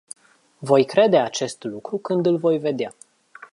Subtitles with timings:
[0.61, 2.95] Voi crede acest lucru când îl voi vedea.